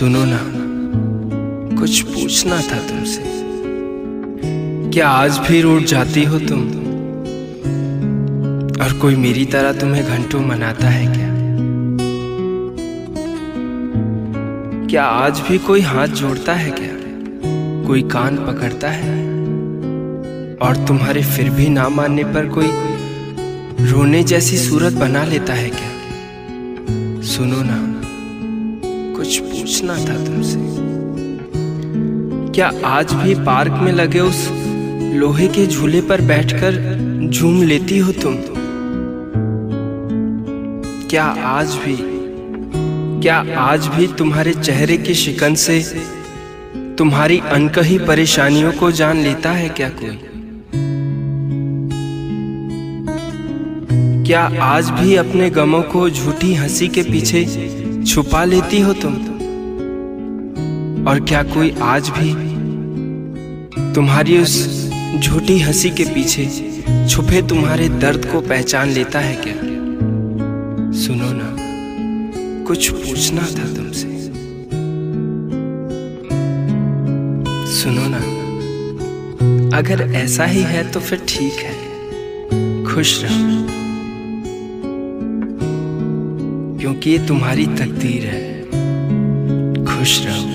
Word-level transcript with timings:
सुनो 0.00 0.24
ना, 0.24 0.40
कुछ 1.80 2.02
पूछना 2.02 2.56
था 2.56 2.88
तुमसे। 2.88 3.22
क्या 4.90 5.08
आज 5.08 5.38
भी 5.38 5.60
रूठ 5.60 5.82
जाती 5.82 6.24
हो 6.24 6.38
तुम? 6.38 6.60
और 8.82 8.98
कोई 9.02 9.16
मेरी 9.16 9.44
तरह 9.44 9.72
तुम्हें 9.72 10.04
घंटों 10.04 10.40
मनाता 10.40 10.88
है 10.88 11.06
क्या? 11.06 11.28
क्या 14.86 15.04
आज 15.04 15.40
भी 15.40 15.58
कोई 15.58 15.80
हाथ 15.80 16.06
जोड़ता 16.06 16.52
है 16.52 16.70
क्या? 16.70 16.94
कोई 17.88 18.02
कान 18.02 18.36
पकड़ता 18.36 18.90
है? 18.90 19.24
और 20.56 20.84
तुम्हारे 20.88 21.22
फिर 21.22 21.50
भी 21.50 21.68
ना 21.68 21.88
मानने 21.88 22.24
पर 22.24 22.48
कोई 22.48 22.68
रोने 23.90 24.22
जैसी 24.22 24.56
सूरत 24.56 24.92
बना 24.92 25.24
लेता 25.24 25.52
है 25.52 25.68
क्या? 25.68 25.90
सुनो 27.22 27.62
ना। 27.62 27.99
कुछ 29.20 29.38
पूछना 29.38 29.94
था 29.94 30.24
तुमसे। 30.24 30.58
क्या 32.52 32.72
आज 32.84 33.12
भी 33.12 33.34
पार्क 33.34 33.72
में 33.72 33.92
लगे 33.92 34.20
उस 34.20 34.48
लोहे 35.14 35.48
के 35.48 35.66
झूले 35.66 36.00
पर 36.00 36.20
बैठकर 36.20 36.72
झूम 37.30 37.62
लेती 37.62 37.98
हो 37.98 38.12
तुम? 38.12 38.34
क्या 41.08 41.24
आज 41.24 41.74
भी, 41.74 41.96
क्या 43.20 43.44
आज 43.56 43.86
भी 43.86 44.06
तुम्हारे 44.06 44.54
चेहरे 44.54 44.96
की 44.96 45.14
शिकन 45.14 45.54
से 45.54 46.02
तुम्हारी 46.98 47.38
अनकही 47.38 47.98
परेशानियों 47.98 48.72
को 48.72 48.90
जान 48.92 49.16
लेता 49.16 49.50
है 49.50 49.68
क्या 49.68 49.88
कोई? 49.88 50.18
क्या 54.26 54.50
आज 54.60 54.90
भी 54.90 55.14
अपने 55.16 55.50
गमों 55.50 55.82
को 55.82 56.10
झूठी 56.10 56.54
हँसी 56.54 56.88
के 56.88 57.02
पीछे 57.02 57.44
छुपा 58.06 58.44
लेती 58.44 58.80
हो 58.80 58.92
तुम? 58.92 59.14
और 61.08 61.20
क्या 61.28 61.42
कोई 61.42 61.70
आज 61.82 62.08
भी 62.08 62.34
तुम्हारी 63.94 64.38
उस 64.38 64.84
झूठी 65.18 65.58
हँसी 65.58 65.90
के 65.90 66.04
पीछे 66.04 66.46
छुपे 67.08 67.42
तुम्हारे 67.42 67.88
दर्द 67.88 68.24
को 68.24 68.40
पहचान 68.40 68.88
लेता 68.88 69.18
है 69.18 69.36
क्या? 69.36 69.54
सुनो 70.98 71.30
ना, 71.32 71.56
कुछ 72.64 72.90
पूछना 72.90 73.42
था 73.42 73.74
तुमसे। 73.74 74.32
सुनो 77.72 78.08
ना, 78.08 78.20
अगर 79.78 80.12
ऐसा 80.14 80.44
ही 80.44 80.60
है 80.60 80.90
तो 80.90 81.00
फिर 81.00 81.22
ठीक 81.28 81.52
है। 81.52 81.90
खुश 82.84 83.24
रहो। 83.24 83.70
क्योंकि 86.80 87.10
ये 87.10 87.18
तुम्हारी 87.18 87.66
तकदीर 87.66 88.26
है। 88.26 88.64
खुश 89.84 90.26
रहो। 90.26 90.49